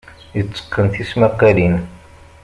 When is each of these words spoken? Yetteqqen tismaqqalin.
Yetteqqen 0.35 0.85
tismaqqalin. 0.93 1.75